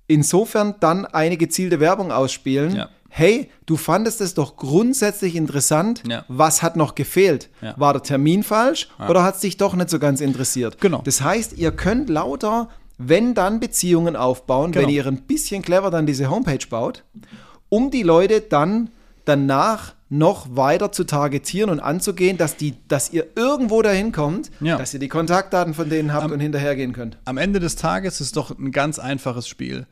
insofern 0.07 0.75
dann 0.79 1.05
eine 1.05 1.37
gezielte 1.37 1.79
Werbung 1.79 2.11
ausspielen. 2.11 2.75
Ja. 2.75 2.89
Hey, 3.09 3.49
du 3.67 3.77
fandest 3.77 4.21
es 4.21 4.33
doch 4.33 4.57
grundsätzlich 4.57 5.35
interessant. 5.35 6.01
Ja. 6.07 6.25
Was 6.27 6.63
hat 6.63 6.75
noch 6.75 6.95
gefehlt? 6.95 7.49
Ja. 7.61 7.75
War 7.77 7.93
der 7.93 8.01
Termin 8.03 8.41
falsch 8.43 8.89
oder 9.07 9.23
hat 9.23 9.35
es 9.35 9.41
dich 9.41 9.57
doch 9.57 9.75
nicht 9.75 9.89
so 9.89 9.99
ganz 9.99 10.19
interessiert? 10.19 10.81
Genau. 10.81 11.01
Das 11.03 11.21
heißt, 11.21 11.53
ihr 11.57 11.71
könnt 11.71 12.09
lauter, 12.09 12.69
wenn 12.97 13.35
dann 13.35 13.59
Beziehungen 13.59 14.15
aufbauen, 14.15 14.71
Genau. 14.71 14.87
wenn 14.87 14.93
ihr 14.93 15.05
ein 15.05 15.21
bisschen 15.23 15.61
clever 15.61 15.91
dann 15.91 16.05
diese 16.07 16.29
Homepage 16.29 16.65
baut, 16.69 17.03
um 17.69 17.91
die 17.91 18.03
Leute 18.03 18.41
dann 18.41 18.89
danach 19.25 19.93
noch 20.17 20.55
weiter 20.55 20.91
zu 20.91 21.05
targetieren 21.05 21.69
und 21.69 21.79
anzugehen, 21.79 22.37
dass, 22.37 22.55
die, 22.55 22.75
dass 22.87 23.11
ihr 23.11 23.27
irgendwo 23.35 23.81
dahin 23.81 24.11
kommt, 24.11 24.51
Ja. 24.61 24.77
dass 24.77 24.93
ihr 24.93 24.99
die 24.99 25.07
Kontaktdaten 25.07 25.73
von 25.73 25.89
denen 25.89 26.13
habt 26.13 26.31
und 26.31 26.39
hinterhergehen 26.39 26.93
könnt. 26.93 27.17
Am 27.25 27.37
Ende 27.37 27.59
des 27.59 27.75
Tages 27.75 28.15
ist 28.15 28.27
es 28.27 28.31
doch 28.31 28.57
ein 28.57 28.71
ganz 28.71 28.99
einfaches 28.99 29.47
Spiel. 29.47 29.87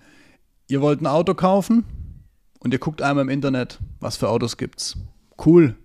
Ihr 0.67 0.81
wollt 0.81 1.01
ein 1.01 1.07
Auto 1.07 1.33
kaufen 1.33 1.85
und 2.59 2.71
ihr 2.73 2.79
guckt 2.79 3.01
einmal 3.01 3.23
im 3.23 3.29
Internet, 3.29 3.79
was 3.99 4.17
für 4.17 4.29
Autos 4.29 4.57
gibt's. 4.57 4.95
Cool. 5.43 5.75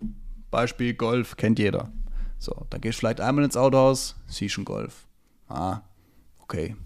Beispiel 0.51 0.95
Golf, 0.95 1.37
kennt 1.37 1.59
jeder. 1.59 1.91
So, 2.39 2.67
dann 2.71 2.83
gehst 2.83 2.99
du 2.99 3.01
vielleicht 3.01 3.21
einmal 3.23 3.45
ins 3.45 3.57
Autohaus, 3.57 4.17
siehst 4.29 4.59
einen 4.59 4.67
Golf. 4.67 5.07
Ah, 5.49 5.81
okay. 6.41 6.77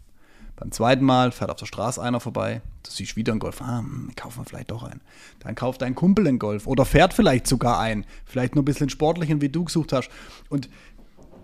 Beim 0.60 0.72
zweiten 0.72 1.04
Mal 1.06 1.32
fährt 1.32 1.50
auf 1.50 1.56
der 1.56 1.64
Straße 1.64 2.02
einer 2.02 2.20
vorbei, 2.20 2.60
du 2.82 2.90
siehst 2.90 3.16
wieder 3.16 3.32
einen 3.32 3.40
Golf. 3.40 3.62
Ah, 3.62 3.78
hm, 3.78 4.12
kaufen 4.14 4.40
wir 4.40 4.44
vielleicht 4.44 4.70
doch 4.70 4.82
einen. 4.82 5.00
Dann 5.40 5.54
kauft 5.54 5.80
dein 5.80 5.94
Kumpel 5.94 6.28
einen 6.28 6.38
Golf 6.38 6.66
oder 6.66 6.84
fährt 6.84 7.14
vielleicht 7.14 7.46
sogar 7.46 7.80
einen. 7.80 8.04
Vielleicht 8.26 8.54
nur 8.54 8.62
ein 8.62 8.66
bisschen 8.66 8.90
sportlichen, 8.90 9.40
wie 9.40 9.48
du 9.48 9.64
gesucht 9.64 9.94
hast. 9.94 10.10
Und 10.50 10.68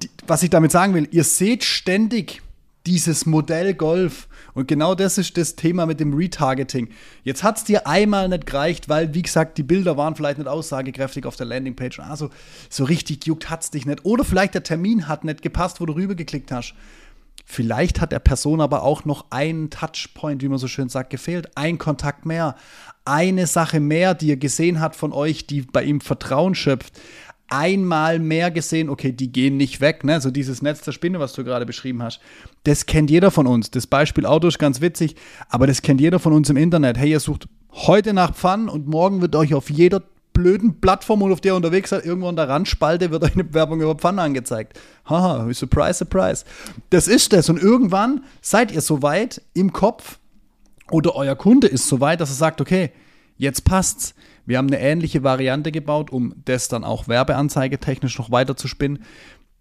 die, 0.03 0.11
was 0.27 0.43
ich 0.43 0.51
damit 0.51 0.71
sagen 0.71 0.93
will, 0.93 1.09
ihr 1.13 1.25
seht 1.25 1.65
ständig 1.65 2.43
dieses 2.85 3.25
Modell 3.25 3.73
Golf. 3.73 4.29
Und 4.53 4.69
genau 4.69 4.95
das 4.95 5.17
ist 5.17 5.39
das 5.39 5.57
Thema 5.57 5.87
mit 5.87 5.99
dem 5.99 6.13
Retargeting. 6.13 6.91
Jetzt 7.25 7.43
hat 7.43 7.57
es 7.57 7.65
dir 7.65 7.87
einmal 7.87 8.29
nicht 8.29 8.47
gereicht, 8.47 8.91
weil, 8.91 9.15
wie 9.15 9.23
gesagt, 9.23 9.57
die 9.57 9.63
Bilder 9.63 9.97
waren 9.97 10.15
vielleicht 10.15 10.39
nicht 10.39 10.47
aussagekräftig 10.47 11.25
auf 11.25 11.37
der 11.37 11.47
Landingpage. 11.47 12.01
Also 12.01 12.29
so 12.69 12.85
richtig 12.85 13.27
juckt 13.27 13.49
hat 13.49 13.63
es 13.63 13.71
dich 13.71 13.87
nicht. 13.87 14.05
Oder 14.05 14.25
vielleicht 14.25 14.53
der 14.53 14.63
Termin 14.63 15.09
hat 15.09 15.25
nicht 15.25 15.41
gepasst, 15.41 15.81
wo 15.81 15.87
du 15.87 15.95
rübergeklickt 15.95 16.53
hast. 16.53 16.75
Vielleicht 17.49 18.01
hat 18.01 18.11
der 18.11 18.19
Person 18.19 18.61
aber 18.61 18.83
auch 18.83 19.05
noch 19.05 19.27
ein 19.31 19.71
Touchpoint, 19.71 20.43
wie 20.43 20.49
man 20.49 20.59
so 20.59 20.67
schön 20.67 20.89
sagt, 20.89 21.11
gefehlt. 21.11 21.57
Ein 21.57 21.79
Kontakt 21.79 22.27
mehr. 22.27 22.57
Eine 23.05 23.47
Sache 23.47 23.79
mehr, 23.79 24.15
die 24.15 24.33
er 24.33 24.37
gesehen 24.37 24.81
hat 24.81 24.97
von 24.97 25.13
euch, 25.13 25.47
die 25.47 25.63
bei 25.63 25.85
ihm 25.85 26.01
Vertrauen 26.01 26.57
schöpft 26.57 27.01
einmal 27.49 28.19
mehr 28.19 28.51
gesehen, 28.51 28.89
okay, 28.89 29.13
die 29.13 29.31
gehen 29.31 29.57
nicht 29.57 29.81
weg, 29.81 30.05
ne? 30.05 30.21
So 30.21 30.31
dieses 30.31 30.63
Netz 30.63 30.81
der 30.81 30.93
Spinne, 30.93 31.21
was 31.21 31.33
du 31.33 31.45
gerade 31.45 31.67
beschrieben 31.67 32.03
hast. 32.03 32.21
Das 32.65 32.87
kennt 32.87 33.11
jeder 33.11 33.31
von 33.31 33.47
uns. 33.47 33.71
Das 33.71 33.87
Beispiel 33.87 34.27
Auto 34.27 34.49
ist 34.49 34.59
ganz 34.59 34.81
witzig, 34.81 35.17
aber 35.49 35.67
das 35.67 35.83
kennt 35.83 36.01
jeder 36.01 36.19
von 36.19 36.33
uns 36.33 36.51
im 36.51 36.57
Internet. 36.57 36.99
Hey, 36.99 37.11
ihr 37.11 37.21
sucht 37.21 37.49
heute 37.73 38.13
nach 38.13 38.35
Pfannen 38.35 38.69
und 38.69 38.87
morgen 38.87 39.21
wird 39.21 39.37
euch 39.37 39.55
auf 39.55 39.71
jeder 39.71 40.03
blöden 40.37 40.81
Plattform, 40.81 41.23
auf 41.23 41.41
der 41.41 41.53
ihr 41.53 41.57
unterwegs 41.57 41.91
seid, 41.91 42.05
irgendwo 42.05 42.29
an 42.29 42.37
der 42.37 42.49
Randspalte 42.49 43.11
wird 43.11 43.25
euch 43.25 43.35
eine 43.35 43.53
Werbung 43.55 43.81
über 43.81 43.95
Pfannen 43.95 44.19
angezeigt. 44.19 44.79
Haha, 45.09 45.53
surprise, 45.53 45.99
surprise. 45.99 46.45
Das 46.91 47.09
ist 47.09 47.33
das. 47.33 47.49
Und 47.49 47.61
irgendwann 47.61 48.25
seid 48.41 48.73
ihr 48.73 48.81
so 48.81 49.03
weit 49.03 49.43
im 49.55 49.73
Kopf 49.73 50.19
oder 50.91 51.17
euer 51.17 51.35
Kunde 51.35 51.67
ist 51.67 51.89
so 51.89 52.01
weit, 52.01 52.21
dass 52.21 52.31
er 52.31 52.37
sagt, 52.37 52.61
okay, 52.61 52.91
jetzt 53.37 53.65
passt's 53.65 54.15
wir 54.47 54.59
haben 54.59 54.69
eine 54.69 54.81
ähnliche 54.81 55.25
Variante 55.25 55.73
gebaut, 55.73 56.11
um 56.11 56.35
das 56.45 56.69
dann 56.69 56.85
auch 56.85 57.09
werbeanzeigetechnisch 57.09 58.17
noch 58.19 58.31
weiter 58.31 58.57
zu 58.57 58.69
spinnen. 58.69 59.01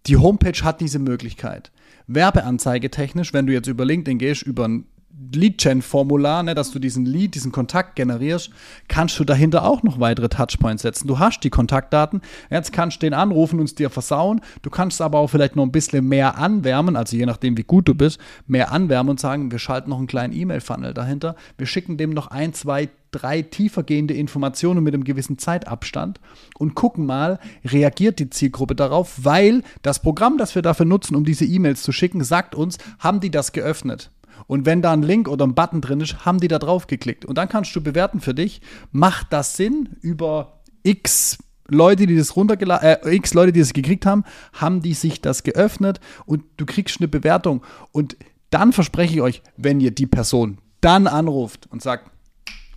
Die 0.06 0.18
Homepage 0.18 0.64
hat 0.64 0.80
diese 0.80 1.00
Möglichkeit. 1.00 1.72
Werbeanzeigetechnisch, 2.06 3.34
wenn 3.34 3.48
du 3.48 3.54
jetzt 3.54 3.68
über 3.68 3.84
LinkedIn 3.84 4.20
gehst, 4.20 4.44
über 4.44 4.68
ein 4.68 4.86
Lead-Gen-Formular, 5.34 6.44
ne, 6.44 6.56
dass 6.56 6.72
du 6.72 6.80
diesen 6.80 7.06
Lead, 7.06 7.36
diesen 7.36 7.52
Kontakt 7.52 7.96
generierst, 7.96 8.50
kannst 8.88 9.20
du 9.20 9.24
dahinter 9.24 9.66
auch 9.66 9.84
noch 9.84 10.00
weitere 10.00 10.30
Touchpoints 10.30 10.82
setzen. 10.82 11.08
Du 11.08 11.20
hast 11.20 11.42
die 11.44 11.50
Kontaktdaten, 11.50 12.22
jetzt 12.50 12.74
kannst 12.74 12.98
du 12.98 13.06
den 13.06 13.14
anrufen 13.14 13.60
und 13.60 13.66
es 13.66 13.76
dir 13.76 13.90
versauen. 13.90 14.42
Du 14.62 14.70
kannst 14.70 15.02
aber 15.02 15.20
auch 15.20 15.30
vielleicht 15.30 15.56
noch 15.56 15.64
ein 15.64 15.72
bisschen 15.72 16.08
mehr 16.08 16.38
anwärmen, 16.38 16.96
also 16.96 17.16
je 17.16 17.26
nachdem, 17.26 17.58
wie 17.58 17.64
gut 17.64 17.88
du 17.88 17.96
bist, 17.96 18.20
mehr 18.48 18.72
anwärmen 18.72 19.12
und 19.12 19.20
sagen, 19.20 19.52
wir 19.52 19.60
schalten 19.60 19.90
noch 19.90 19.98
einen 19.98 20.08
kleinen 20.08 20.34
E-Mail-Funnel 20.34 20.94
dahinter. 20.94 21.36
Wir 21.58 21.68
schicken 21.68 21.98
dem 21.98 22.12
noch 22.12 22.28
ein, 22.28 22.54
zwei, 22.54 22.90
drei 23.12 23.42
tiefergehende 23.42 24.14
Informationen 24.14 24.84
mit 24.84 24.94
einem 24.94 25.06
gewissen 25.06 25.38
Zeitabstand 25.38 26.20
und 26.58 26.76
gucken 26.76 27.06
mal, 27.06 27.40
reagiert 27.64 28.20
die 28.20 28.30
Zielgruppe 28.30 28.76
darauf, 28.76 29.24
weil 29.24 29.64
das 29.82 30.02
Programm, 30.02 30.38
das 30.38 30.56
wir 30.56 30.62
dafür 30.62 30.86
nutzen, 30.86 31.16
um 31.16 31.24
diese 31.24 31.46
E-Mails 31.46 31.84
zu 31.84 31.92
schicken, 31.92 32.24
sagt 32.24 32.56
uns, 32.56 32.78
haben 33.00 33.22
die 33.22 33.32
das 33.32 33.54
geöffnet? 33.54 34.12
Und 34.48 34.66
wenn 34.66 34.82
da 34.82 34.94
ein 34.94 35.04
Link 35.04 35.28
oder 35.28 35.46
ein 35.46 35.56
Button 35.56 35.82
drin 35.82 36.02
ist, 36.02 36.26
haben 36.26 36.40
die 36.40 36.48
da 36.48 36.60
drauf 36.60 36.88
geklickt. 36.88 37.26
Und 37.26 37.38
dann 37.38 37.50
kannst 37.50 37.76
du 37.76 37.82
bewerten 37.82 38.20
für 38.20 38.34
dich, 38.34 38.62
macht 38.92 39.28
das 39.32 39.58
Sinn 39.58 39.90
über 40.02 40.62
x 40.84 41.38
Leute, 41.68 42.06
die 42.06 42.16
das 42.16 42.36
runtergeladen, 42.36 42.88
äh, 42.88 43.16
x 43.16 43.34
Leute, 43.34 43.52
die 43.52 43.60
das 43.60 43.74
gekriegt 43.74 44.06
haben, 44.06 44.24
haben 44.54 44.82
die 44.82 44.94
sich 44.94 45.22
das 45.22 45.44
geöffnet 45.44 46.00
und 46.26 46.44
du 46.58 46.66
kriegst 46.66 47.00
eine 47.00 47.08
Bewertung. 47.08 47.64
Und 47.92 48.18
dann 48.52 48.72
verspreche 48.72 49.16
ich 49.16 49.22
euch, 49.22 49.42
wenn 49.58 49.80
ihr 49.80 49.92
die 49.92 50.06
Person 50.06 50.60
dann 50.82 51.08
anruft 51.08 51.68
und 51.72 51.82
sagt, 51.82 52.12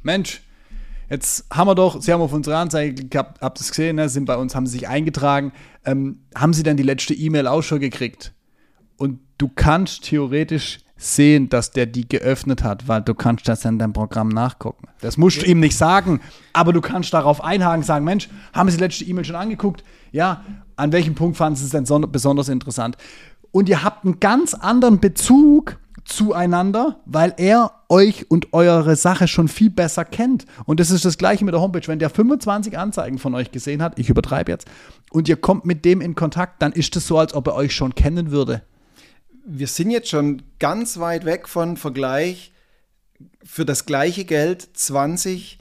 Mensch, 0.02 0.42
jetzt 1.10 1.46
haben 1.52 1.68
wir 1.68 1.74
doch, 1.74 2.00
Sie 2.00 2.12
haben 2.12 2.22
auf 2.22 2.32
unsere 2.32 2.56
Anzeige 2.56 3.04
gehabt, 3.04 3.42
habt 3.42 3.60
es 3.60 3.68
gesehen, 3.68 3.96
ne, 3.96 4.08
sind 4.08 4.24
bei 4.24 4.36
uns, 4.36 4.54
haben 4.54 4.66
Sie 4.66 4.78
sich 4.78 4.88
eingetragen, 4.88 5.52
ähm, 5.84 6.20
haben 6.34 6.54
Sie 6.54 6.62
dann 6.62 6.78
die 6.78 6.82
letzte 6.82 7.12
E-Mail 7.12 7.46
auch 7.46 7.62
schon 7.62 7.80
gekriegt? 7.80 8.32
Und 8.96 9.20
du 9.36 9.48
kannst 9.54 10.04
theoretisch 10.04 10.80
sehen, 10.98 11.48
dass 11.48 11.70
der 11.70 11.86
die 11.86 12.06
geöffnet 12.06 12.62
hat, 12.62 12.88
weil 12.88 13.00
du 13.00 13.14
kannst 13.14 13.48
das 13.48 13.64
in 13.64 13.78
deinem 13.78 13.92
Programm 13.92 14.28
nachgucken. 14.28 14.88
Das 15.00 15.16
musst 15.16 15.40
du 15.40 15.46
ihm 15.46 15.60
nicht 15.60 15.76
sagen, 15.76 16.20
aber 16.52 16.72
du 16.72 16.80
kannst 16.80 17.14
darauf 17.14 17.42
einhaken, 17.42 17.84
sagen, 17.84 18.04
Mensch, 18.04 18.28
haben 18.52 18.68
Sie 18.68 18.76
die 18.76 18.82
letzte 18.82 19.04
E-Mail 19.04 19.24
schon 19.24 19.36
angeguckt? 19.36 19.84
Ja, 20.10 20.44
an 20.76 20.92
welchem 20.92 21.14
Punkt 21.14 21.36
fanden 21.36 21.56
Sie 21.56 21.64
es 21.64 21.70
denn 21.70 22.10
besonders 22.10 22.48
interessant? 22.48 22.96
Und 23.52 23.68
ihr 23.68 23.82
habt 23.82 24.04
einen 24.04 24.20
ganz 24.20 24.54
anderen 24.54 24.98
Bezug 24.98 25.78
zueinander, 26.04 27.00
weil 27.06 27.34
er 27.36 27.72
euch 27.88 28.30
und 28.30 28.52
eure 28.52 28.96
Sache 28.96 29.28
schon 29.28 29.48
viel 29.48 29.70
besser 29.70 30.04
kennt. 30.04 30.46
Und 30.64 30.80
das 30.80 30.90
ist 30.90 31.04
das 31.04 31.18
gleiche 31.18 31.44
mit 31.44 31.54
der 31.54 31.60
Homepage. 31.60 31.86
Wenn 31.86 31.98
der 31.98 32.10
25 32.10 32.76
Anzeigen 32.76 33.18
von 33.18 33.34
euch 33.34 33.52
gesehen 33.52 33.82
hat, 33.82 33.98
ich 33.98 34.10
übertreibe 34.10 34.50
jetzt, 34.50 34.66
und 35.10 35.28
ihr 35.28 35.36
kommt 35.36 35.64
mit 35.64 35.84
dem 35.84 36.00
in 36.00 36.14
Kontakt, 36.14 36.60
dann 36.60 36.72
ist 36.72 36.96
es 36.96 37.06
so, 37.06 37.18
als 37.18 37.34
ob 37.34 37.46
er 37.46 37.54
euch 37.54 37.74
schon 37.74 37.94
kennen 37.94 38.30
würde 38.30 38.62
wir 39.48 39.66
sind 39.66 39.90
jetzt 39.90 40.10
schon 40.10 40.42
ganz 40.58 40.98
weit 40.98 41.24
weg 41.24 41.48
von 41.48 41.76
Vergleich 41.76 42.52
für 43.42 43.64
das 43.64 43.86
gleiche 43.86 44.24
Geld 44.24 44.68
20 44.74 45.58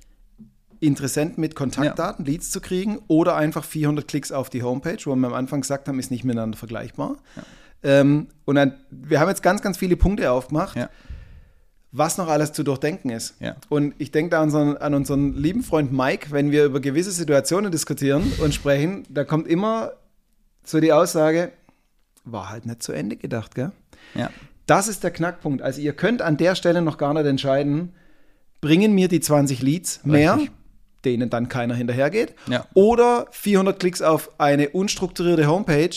Interessenten 0.80 1.42
mit 1.42 1.56
Kontaktdaten, 1.56 2.26
ja. 2.26 2.32
Leads 2.32 2.52
zu 2.52 2.62
kriegen 2.62 3.00
oder 3.08 3.36
einfach 3.36 3.64
400 3.64 4.08
Klicks 4.08 4.32
auf 4.32 4.50
die 4.50 4.62
Homepage, 4.62 4.98
wo 5.06 5.16
wir 5.16 5.28
am 5.28 5.34
Anfang 5.34 5.62
gesagt 5.62 5.88
haben, 5.88 5.98
ist 5.98 6.12
nicht 6.12 6.24
miteinander 6.24 6.58
vergleichbar. 6.58 7.16
Ja. 7.36 7.44
Ähm, 7.84 8.28
und 8.46 8.56
dann, 8.56 8.76
wir 8.92 9.20
haben 9.20 9.30
jetzt 9.30 9.42
ganz, 9.42 9.62
ganz 9.62 9.78
viele 9.78 9.96
Punkte 9.96 10.30
aufgemacht, 10.32 10.76
ja. 10.76 10.90
was 11.92 12.18
noch 12.18 12.28
alles 12.28 12.52
zu 12.52 12.64
durchdenken 12.64 13.10
ist. 13.10 13.36
Und 13.70 13.96
ich 13.98 14.12
denke 14.12 14.32
da 14.32 14.40
an 14.40 14.50
unseren, 14.50 14.78
an 14.78 14.94
unseren 14.94 15.34
lieben 15.34 15.64
Freund 15.64 15.92
Mike, 15.92 16.32
wenn 16.32 16.52
wir 16.52 16.66
über 16.66 16.80
gewisse 16.80 17.12
Situationen 17.12 17.72
diskutieren 17.72 18.32
und 18.44 18.54
sprechen, 18.54 19.06
da 19.10 19.24
kommt 19.24 19.48
immer 19.48 19.94
so 20.64 20.80
die 20.80 20.92
Aussage, 20.92 21.54
war 22.32 22.50
halt 22.50 22.66
nicht 22.66 22.84
zu 22.84 22.92
Ende 22.92 23.16
gedacht, 23.16 23.56
gell? 23.56 23.72
Ja. 24.16 24.30
Das 24.66 24.88
ist 24.88 25.04
der 25.04 25.12
Knackpunkt. 25.12 25.62
Also 25.62 25.82
ihr 25.82 25.94
könnt 25.94 26.22
an 26.22 26.38
der 26.38 26.56
Stelle 26.56 26.82
noch 26.82 26.98
gar 26.98 27.14
nicht 27.14 27.26
entscheiden, 27.26 27.94
bringen 28.62 28.94
mir 28.94 29.08
die 29.08 29.22
20 29.22 29.62
Leads 29.62 30.02
mehr, 30.04 30.36
Richtig. 30.36 30.52
denen 31.06 31.30
dann 31.30 31.48
keiner 31.48 31.76
hinterhergeht, 31.76 32.36
ja. 32.48 32.66
oder 32.74 33.28
400 33.32 33.80
Klicks 33.80 34.02
auf 34.02 34.40
eine 34.40 34.70
unstrukturierte 34.70 35.48
Homepage, 35.48 35.96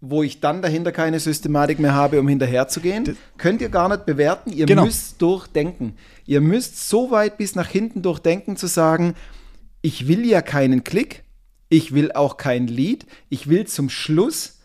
wo 0.00 0.22
ich 0.22 0.40
dann 0.40 0.62
dahinter 0.62 0.92
keine 0.92 1.18
Systematik 1.18 1.78
mehr 1.78 1.94
habe, 1.94 2.20
um 2.20 2.28
hinterherzugehen, 2.28 3.04
das 3.04 3.16
könnt 3.38 3.60
ihr 3.60 3.70
gar 3.70 3.88
nicht 3.88 4.06
bewerten. 4.06 4.52
Ihr 4.52 4.66
genau. 4.66 4.84
müsst 4.84 5.20
durchdenken. 5.20 5.96
Ihr 6.26 6.40
müsst 6.40 6.88
so 6.88 7.10
weit 7.10 7.38
bis 7.38 7.54
nach 7.54 7.68
hinten 7.68 8.02
durchdenken 8.02 8.56
zu 8.56 8.66
sagen, 8.66 9.14
ich 9.82 10.06
will 10.06 10.26
ja 10.26 10.42
keinen 10.42 10.84
Klick, 10.84 11.24
ich 11.68 11.94
will 11.94 12.12
auch 12.12 12.36
kein 12.36 12.66
Lead, 12.66 13.06
ich 13.28 13.48
will 13.48 13.66
zum 13.66 13.88
Schluss 13.88 14.55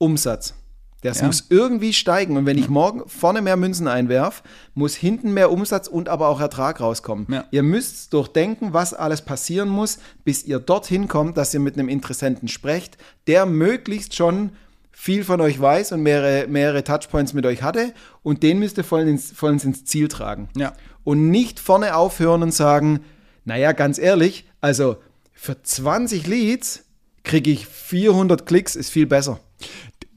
Umsatz. 0.00 0.54
Das 1.02 1.20
ja. 1.20 1.26
muss 1.26 1.46
irgendwie 1.48 1.92
steigen. 1.92 2.36
Und 2.36 2.46
wenn 2.46 2.58
ich 2.58 2.68
morgen 2.68 3.08
vorne 3.08 3.40
mehr 3.42 3.56
Münzen 3.56 3.88
einwerfe, 3.88 4.42
muss 4.74 4.94
hinten 4.94 5.32
mehr 5.32 5.50
Umsatz 5.50 5.88
und 5.88 6.08
aber 6.08 6.28
auch 6.28 6.40
Ertrag 6.40 6.80
rauskommen. 6.80 7.26
Ja. 7.30 7.44
Ihr 7.50 7.62
müsst 7.62 8.12
durchdenken, 8.12 8.72
was 8.72 8.92
alles 8.92 9.22
passieren 9.22 9.68
muss, 9.68 9.98
bis 10.24 10.44
ihr 10.44 10.58
dorthin 10.58 11.08
kommt, 11.08 11.36
dass 11.36 11.54
ihr 11.54 11.60
mit 11.60 11.74
einem 11.74 11.88
Interessenten 11.88 12.48
sprecht, 12.48 12.98
der 13.26 13.46
möglichst 13.46 14.14
schon 14.14 14.50
viel 14.90 15.24
von 15.24 15.40
euch 15.40 15.58
weiß 15.58 15.92
und 15.92 16.02
mehrere, 16.02 16.46
mehrere 16.48 16.84
Touchpoints 16.84 17.32
mit 17.32 17.46
euch 17.46 17.62
hatte. 17.62 17.94
Und 18.22 18.42
den 18.42 18.58
müsst 18.58 18.76
ihr 18.76 18.84
voll 18.84 19.08
ins, 19.08 19.32
vollends 19.32 19.64
ins 19.64 19.84
Ziel 19.86 20.08
tragen. 20.08 20.50
Ja. 20.56 20.74
Und 21.04 21.30
nicht 21.30 21.60
vorne 21.60 21.96
aufhören 21.96 22.42
und 22.42 22.52
sagen, 22.52 23.00
naja, 23.46 23.72
ganz 23.72 23.98
ehrlich, 23.98 24.44
also 24.60 24.96
für 25.32 25.62
20 25.62 26.26
Leads 26.26 26.84
kriege 27.24 27.50
ich 27.50 27.66
400 27.66 28.44
Klicks, 28.44 28.76
ist 28.76 28.90
viel 28.90 29.06
besser. 29.06 29.40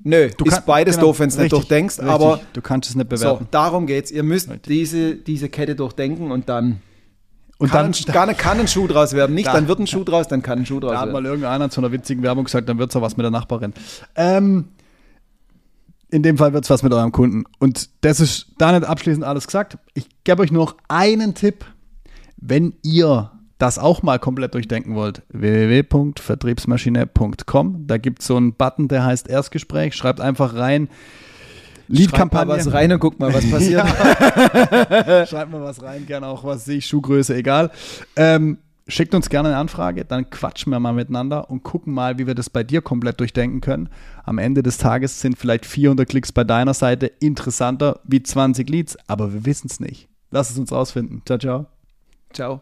Nö, 0.04 0.30
du 0.38 0.46
ist 0.46 0.52
kann, 0.52 0.64
beides 0.66 0.96
genau, 0.96 1.08
doof, 1.08 1.20
wenn 1.20 1.30
du 1.30 1.36
es 1.36 1.40
nicht 1.40 1.52
durchdenkst, 1.54 2.00
richtig. 2.00 2.14
aber 2.14 2.42
du 2.52 2.62
kannst 2.62 2.90
es 2.90 2.96
nicht 2.96 3.08
bewerten. 3.08 3.46
So, 3.46 3.48
darum 3.52 3.88
geht's. 3.88 4.12
Ihr 4.12 4.24
müsst 4.24 4.50
diese, 4.68 5.16
diese 5.16 5.50
Kette 5.50 5.76
durchdenken 5.76 6.32
und 6.32 6.50
dann 6.50 6.82
und 7.58 7.70
kann 7.72 7.94
dann 8.08 8.30
ein, 8.30 8.38
kann 8.38 8.60
ein 8.60 8.68
Schuh 8.68 8.88
draus 8.88 9.14
werden. 9.14 9.36
Nicht, 9.36 9.48
da, 9.48 9.54
dann 9.54 9.70
wird 9.70 9.80
ein 9.80 9.88
Schuh 9.88 10.04
draus, 10.04 10.28
dann 10.28 10.42
kann 10.42 10.60
ein 10.60 10.66
Schuh 10.66 10.82
draus 10.82 10.92
werden. 10.92 11.12
Da 11.12 11.18
hat 11.18 11.24
mal 11.24 11.26
irgendeiner 11.26 11.70
zu 11.70 11.80
einer 11.80 11.94
witzigen 11.94 12.22
Werbung 12.22 12.44
gesagt, 12.44 12.68
dann 12.68 12.78
wird 12.78 12.94
es 12.94 13.02
was 13.02 13.16
mit 13.16 13.24
der 13.24 13.32
Nachbarin. 13.32 13.74
Ähm, 14.16 14.66
in 16.10 16.24
dem 16.24 16.38
Fall 16.38 16.52
wird 16.54 16.66
es 16.66 16.70
was 16.70 16.84
mit 16.84 16.94
eurem 16.94 17.12
Kunden. 17.12 17.46
Und 17.60 17.90
das 18.02 18.20
ist 18.20 18.48
da 18.58 18.72
nicht 18.72 18.88
abschließend 18.88 19.24
alles 19.24 19.48
gesagt. 19.48 19.78
Ich 19.94 20.08
gebe 20.26 20.42
euch 20.42 20.52
noch 20.52 20.76
einen 20.90 21.36
Tipp. 21.36 21.66
Wenn 22.38 22.74
ihr 22.84 23.32
das 23.64 23.80
auch 23.80 24.04
mal 24.04 24.20
komplett 24.20 24.54
durchdenken 24.54 24.94
wollt, 24.94 25.24
www.vertriebsmaschine.com. 25.30 27.88
Da 27.88 27.98
gibt 27.98 28.20
es 28.20 28.28
so 28.28 28.36
einen 28.36 28.56
Button, 28.56 28.90
der 28.90 29.06
heißt 29.06 29.30
Erstgespräch. 29.30 29.96
Schreibt 29.96 30.20
einfach 30.20 30.56
rein, 30.56 30.90
Lead-Kampagne. 31.88 32.56
Schreib 32.56 32.58
mal 32.66 32.66
was 32.66 32.74
rein 32.74 32.92
und 32.92 33.00
guck 33.00 33.22
mal, 33.22 33.34
was 33.34 33.50
passiert. 33.50 33.88
Schreibt 35.30 35.52
mal 35.52 35.62
was 35.62 35.82
rein, 35.82 36.06
gerne 36.06 36.28
auch 36.28 36.44
was 36.44 36.66
sehe 36.66 36.80
ich, 36.80 36.88
Schuhgröße, 36.88 37.34
egal. 37.36 37.72
Ähm, 38.18 38.58
schickt 38.90 39.16
uns 39.16 39.30
gerne 39.30 39.48
eine 39.48 39.58
Anfrage, 39.58 40.04
dann 40.04 40.30
quatschen 40.30 40.74
wir 40.74 40.82
mal 40.82 40.92
miteinander 40.92 41.50
und 41.50 41.64
gucken 41.64 41.94
mal, 41.94 42.18
wie 42.18 42.28
wir 42.28 42.36
das 42.36 42.50
bei 42.50 42.66
dir 42.66 42.82
komplett 42.82 43.22
durchdenken 43.22 43.62
können. 43.62 43.88
Am 44.26 44.40
Ende 44.40 44.62
des 44.62 44.78
Tages 44.78 45.22
sind 45.22 45.38
vielleicht 45.38 45.66
400 45.66 46.10
Klicks 46.10 46.34
bei 46.34 46.44
deiner 46.44 46.74
Seite 46.74 47.06
interessanter 47.06 48.02
wie 48.04 48.22
20 48.22 48.70
Leads, 48.70 48.98
aber 49.08 49.34
wir 49.34 49.46
wissen 49.46 49.70
es 49.72 49.80
nicht. 49.80 50.10
Lass 50.32 50.50
es 50.50 50.58
uns 50.58 50.74
rausfinden. 50.74 51.22
Ciao, 51.26 51.40
ciao. 51.40 51.68
Ciao. 52.34 52.62